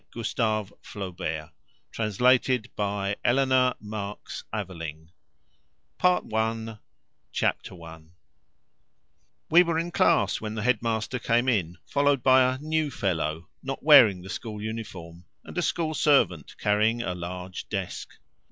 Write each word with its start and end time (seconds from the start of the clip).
Gustave 0.09 0.73
Flaubert, 0.81 1.51
Paris, 1.95 2.17
12 2.17 2.33
April 2.33 2.57
1857 2.75 3.79
MADAME 4.59 4.75
BOVARY 5.11 5.11
Part 5.99 6.33
I 6.33 6.79
Chapter 7.31 7.75
One 7.75 8.13
We 9.51 9.61
were 9.61 9.77
in 9.77 9.91
class 9.91 10.41
when 10.41 10.55
the 10.55 10.63
head 10.63 10.81
master 10.81 11.19
came 11.19 11.47
in, 11.47 11.77
followed 11.85 12.23
by 12.23 12.41
a 12.41 12.57
"new 12.57 12.89
fellow," 12.89 13.47
not 13.61 13.83
wearing 13.83 14.23
the 14.23 14.29
school 14.31 14.59
uniform, 14.59 15.25
and 15.43 15.55
a 15.55 15.61
school 15.61 15.93
servant 15.93 16.55
carrying 16.57 17.03
a 17.03 17.13
large 17.13 17.69
desk. 17.69 18.09